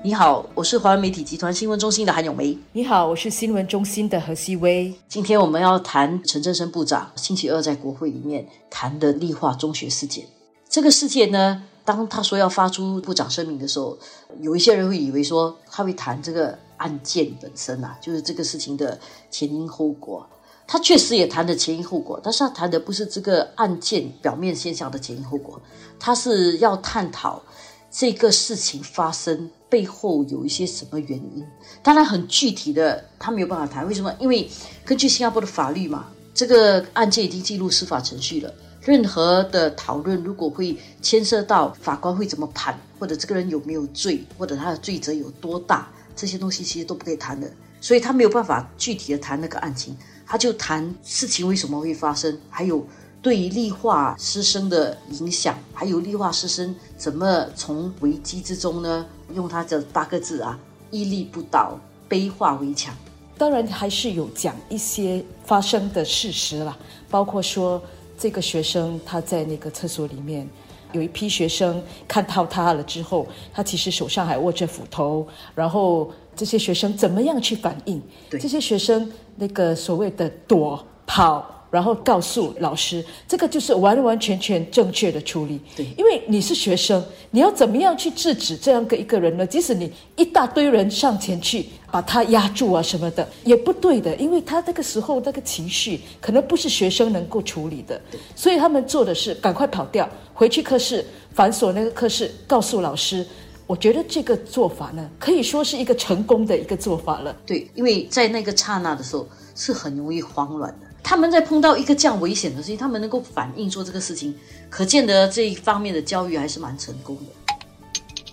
[0.00, 2.56] 你好，我是华文媒体集团新闻中心的韩永梅。
[2.72, 4.94] 你好，我是新闻中心的何希薇。
[5.08, 10.24] 今天我们要谈陈振声部长星期二在国会里面谈的立化中学事件。
[10.68, 13.98] 这个事件呢，当他说要发出部长声明的时候，
[14.40, 18.96] 有一些人会以为说他会谈这个案件本身啊，就是这个事情的
[19.30, 20.24] 前因后果。
[20.68, 25.60] 他确实也谈的前因后果，但是他谈的不是这个案件表面现象的前因后果，
[25.98, 27.42] 他是要探讨
[27.90, 29.50] 这个事情发生。
[29.68, 31.46] 背后有一些什么原因？
[31.82, 33.86] 当然，很具体的他没有办法谈。
[33.86, 34.14] 为什么？
[34.18, 34.48] 因为
[34.84, 38.52] 根据新加坡的法律嘛，这个案件已经进入司法程序了。
[38.80, 47.50] 任何的讨论，如果会牵涉到法官会怎么判，或者这个人有没有罪，或者他的罪责有多大，这些东西其实都不可以谈的。
[47.80, 52.86] 所以他没有办法具体的谈那个案情，他就谈事情为什么会发生，还有。
[53.28, 59.04] 对于立化师生的影响，还有立化师生怎么从危机之中呢？
[59.34, 60.58] 用他这八个字啊，
[60.90, 62.94] 屹立不倒，悲化为强。
[63.36, 66.74] 当然还是有讲一些发生的事实啦，
[67.10, 67.82] 包括说
[68.16, 70.48] 这个学生他在那个厕所里面，
[70.92, 78.02] 有一批学生看到他了之后，他其实手上还握着斧头，然后这些学生怎么样去反应？
[78.30, 81.56] 这些学生那个所谓的躲跑。
[81.70, 85.60] 然后告诉老师，这个就是完完全全正确的处理。
[85.76, 89.46] 对，因为你是学生，你要怎么样去制止这样的一个人呢？
[89.46, 98.00] 即使你一大堆人上前去把他压住啊什么的，也不对的，因为他那个时候那个情绪可能不是学生能够处理的。
[98.34, 103.26] 所以他们做的是赶快跑掉，回去课室反锁那个课室，告诉老师。
[103.66, 107.36] 我觉得这个做法呢，可以说是一个成功的一个做法了。
[107.44, 110.86] 对，因为在那个刹那的时候是很容易慌乱的。
[111.08, 114.34] 他们在碰到一个这样危险的事情，他们能够反应做这个事情，
[114.68, 117.54] 可见得这一方面的教育还是蛮成功的。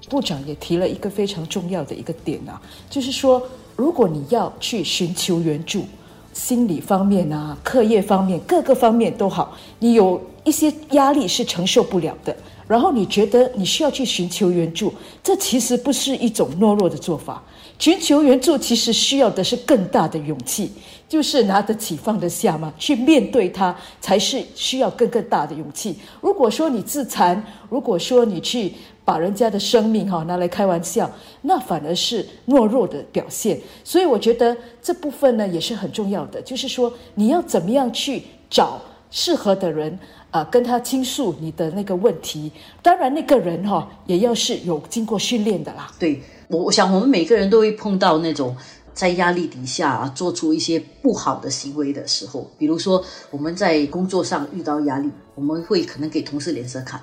[0.10, 3.42] 部长也提了一个非常重要的一个点啊，就是说，
[3.78, 5.86] 如果你要去寻求援助，
[6.34, 12.36] 心理方面啊、课业方面各个方面都好，你有一些压力是承受不了的，
[12.68, 14.94] 然后你觉得你需要去寻求援助，
[15.24, 17.44] 这其实不是一种懦弱的做法。
[17.78, 20.72] 寻求援助其实需要的是更大的勇气，
[21.10, 25.96] 就是拿得起放得下嘛，去面对它才是需要更更大的勇气。
[26.22, 31.12] 如果说你自残，如果说你去把人家的生命哈拿来开玩笑，
[31.42, 33.60] 那反而是懦弱的表现。
[33.84, 38.80] 所以我觉得这部分呢也是很重要的，就是说你要怎么样去找
[39.12, 40.00] 适合的人
[40.36, 42.52] 啊，跟他倾诉你的那个问题。
[42.82, 45.90] 当然那个人哈也要是有经过训练的啦。
[45.98, 46.22] 对。
[46.48, 48.56] 我我想，我们每个人都会碰到那种
[48.94, 52.52] 在压力底下，做出一些不好的行为的时候。
[52.56, 57.02] 比如说，我们在工作上遇到压力，我们会可能给同事脸色看，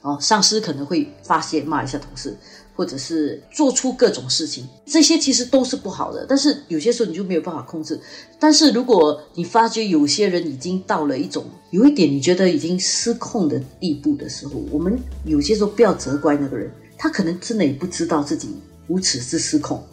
[0.00, 2.34] 哦，上司可能会发泄骂一下同事，
[2.78, 4.64] 或者是做出各种事情。
[4.86, 7.98] 这些其实都是不好的，但是有些时候你就没有办法控制。
[8.38, 18.48] 但是如果你发觉有些人已经到了一种有一点你觉得已经失控的地步的时候，我们有些时候不要责怪那个人，他可能真的也不知道自己。
[18.86, 19.84] 无耻是失控，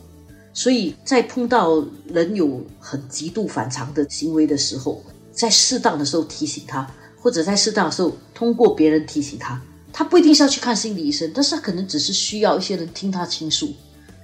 [0.54, 5.04] 所以在碰到人有很极度反常的行为的时候，
[5.34, 9.62] 在适当的时候提醒他，或者在适当的时候通过别人提醒他，
[9.98, 13.72] 他不一定是要去看心理医生，但是他可能只是需要一些人听他倾诉。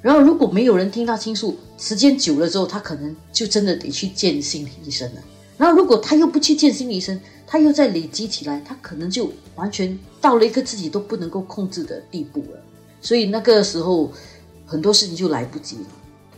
[0.02, 5.22] 然后如果没有人听他倾诉，时间久了之后，他可能就真的得去见心理医生了。
[5.58, 7.18] 然后如果他又不去见心理医生，
[7.48, 12.60] 他又在累积起来，他可能就完全到了一个自己都不能够控制的地步了。
[13.00, 14.12] 所以那个时候。
[14.64, 15.86] 很多事情就来不及了。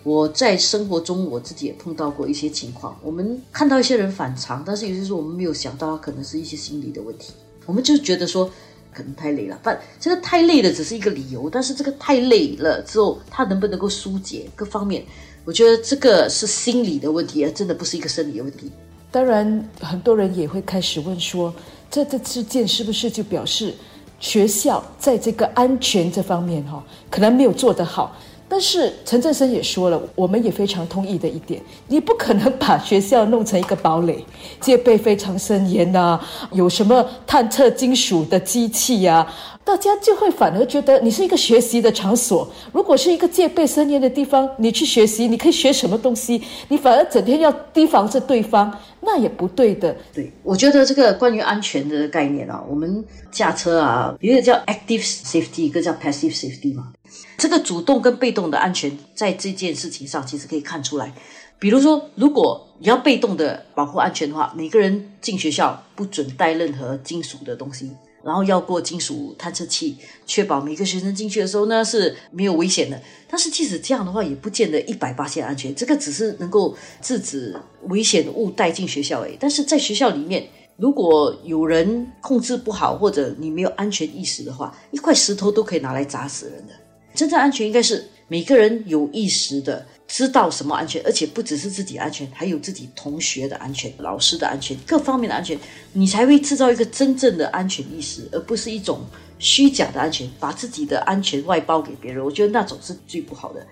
[0.01, 7.31] 我在生活中我自己也碰到过一些情况，我们看到一些人反常，但是有些时候我们没有想到，他可能是一些心理的问题。
[7.67, 8.49] 我们就觉得说，
[8.93, 9.59] 可能太累了。
[9.63, 15.03] 不，这个太累的只是一个理由，但是这个太累了之后，他能不能够疏解各方面，
[15.45, 18.71] 我觉得这个是心理的问题，而真的不是一个生理的问题。
[19.11, 21.53] 当然，很多人也会开始问说，
[21.89, 23.73] 这这事件是不是就表示？
[24.19, 28.15] 学校在这个安全这方面，哈，可能没有做得好。
[28.47, 34.23] 但是陈振声也说了，我们也非常同意的一点，你不可能把学校弄成一个堡垒，
[34.59, 36.19] 戒备非常森严呐，
[36.51, 39.27] 有什么探测金属的机器呀？
[39.65, 42.45] 大家就会反而觉得你是一个学习的场所。
[42.73, 46.41] 如果是一个戒备森严的地方，你去学习，你可以学什么东西？
[46.67, 48.69] 你反而整天要提防着对方，
[49.05, 49.95] 那也不对的。
[50.13, 56.93] 对，我觉得这个关于安全的概念啊，我们驾车啊，一个叫 active safety，一个叫 passive safety 嘛。
[57.37, 61.13] 这个主动跟被动的安全，在这件事情上其实可以看出来。
[61.59, 67.91] 比如说，如果你要被动的保护安全的话，每个人进学校不准带任何金属的东西。
[68.23, 72.99] 然后要过金属探测器，确保每个学生进去的时候呢是没有危险的。
[73.29, 75.73] 但是即使这样的话，也不见得一百八线安全。
[75.75, 77.55] 这个只是能够制止
[77.89, 79.37] 危险物带进学校诶。
[79.39, 80.47] 但是在学校里面，
[80.77, 86.73] 如果有人控制不好，或者你没有安全意识的话，一块石头都可以拿来砸死人的。
[87.13, 95.55] 真正安全应该是每个人有意识的知道什么安全，而且不只是自己安全，还有自己同学的安全、老师的安全、各方面的安全，
[95.91, 99.01] 你才会制造一个真正的安全意识，而不是一种
[99.37, 102.25] 虚假的安全，把自己的安全外包给别人。
[102.25, 103.63] 我觉得那种是最不好的。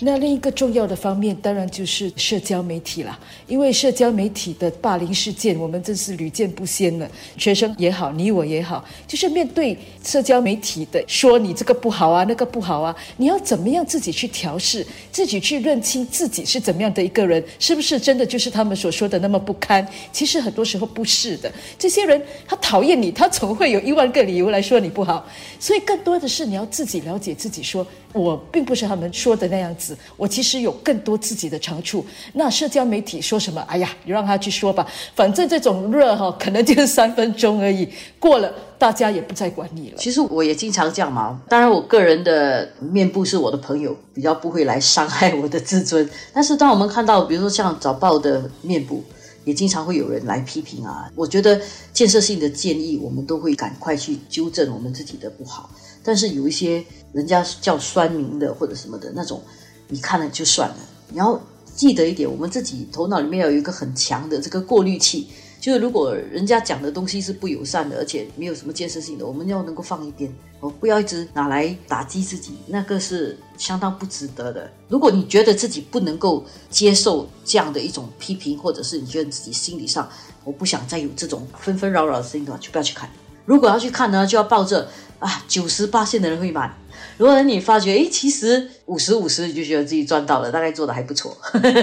[0.00, 3.18] 那另一个重要的方面，当然就是社交媒体了。
[3.46, 7.08] 因为社交媒体的霸凌事件，我们真是屡见不鲜了。
[7.38, 19.86] 学生也好，你我也好，就是面对社交媒体的说你这个不好啊，那个不好啊，你要怎么样自己去调试，自己去认清自己是怎么样的一个人，是不是真的就是他们所说的那么不堪？
[20.12, 21.52] 其实很多时候不是的。
[21.78, 25.24] 这些人他讨厌你，他总会有一万个理由来说你不好。
[25.60, 29.83] 所以更多的是你要自己了解自己，说我并不是他们说的那样子。
[30.16, 32.06] 我其实有更多自己的长处。
[32.34, 33.60] 那社交媒体说什么？
[33.62, 34.86] 哎呀，你让他去说吧，
[35.16, 37.88] 反正这种热哈，可能就是三分钟而已，
[38.20, 39.96] 过了大家也不再管你了。
[39.98, 41.42] 其实我也经常这样嘛。
[41.48, 46.08] 当然，我个人的面部是我的朋友，比较不会来伤害我的自尊。
[46.32, 49.02] 但是，当我们看到，比如说像早报的面部，
[49.44, 51.10] 也经常会有人来批评啊。
[51.14, 51.60] 我觉得
[51.92, 55.70] 建设性的建议，我们都会赶快去纠正我们自己的不好。
[56.02, 59.42] 但是有一些人家叫酸民的或者什么的那种。
[59.88, 60.76] 你看了就算了，
[61.08, 61.40] 你要
[61.74, 65.28] 记得一点，我们自己头脑里面要有一个很强的这个过滤器，
[65.60, 74.70] 就是如果人家讲的东西是不友善的，而且没有什么建设性的，我们要能够放一边，哦，不要一直拿来打击自己，那个是相当不值得的。
[74.88, 80.08] 如果你觉得自己不能够接受这样的一种批评，或者是你觉得自己心理上
[80.44, 83.10] 我不想再有这种纷纷扰扰的声音的话，就不要去看。
[83.46, 84.88] 如果要去看呢，就要抱着
[85.24, 86.76] 啊九十八线的人会买。
[87.16, 91.36] 如果你发觉，哎，其实五十五十，你就觉得自己赚到了，大概做的还不错，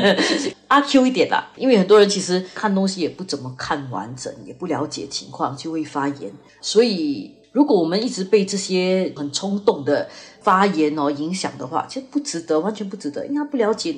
[0.68, 1.50] 阿 Q 一点啦。
[1.56, 6.32] 因为很多人其实看东西也不怎么看完整，也不了解情况，就会发言。
[6.60, 10.10] 所以，如果我们一直被这些很冲动的
[10.42, 13.96] 发言哦影响的话，其实不值得，完全不值得，因为他不了解